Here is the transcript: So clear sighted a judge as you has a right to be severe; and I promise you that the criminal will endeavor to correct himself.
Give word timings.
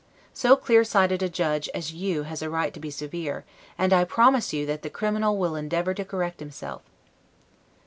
So 0.33 0.55
clear 0.55 0.83
sighted 0.83 1.21
a 1.21 1.29
judge 1.29 1.69
as 1.75 1.93
you 1.93 2.23
has 2.23 2.41
a 2.41 2.49
right 2.49 2.73
to 2.73 2.79
be 2.79 2.89
severe; 2.89 3.45
and 3.77 3.93
I 3.93 4.03
promise 4.03 4.51
you 4.51 4.65
that 4.65 4.81
the 4.81 4.89
criminal 4.89 5.37
will 5.37 5.55
endeavor 5.55 5.93
to 5.93 6.03
correct 6.03 6.39
himself. 6.39 6.81